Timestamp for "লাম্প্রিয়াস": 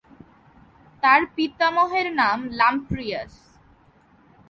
2.51-3.33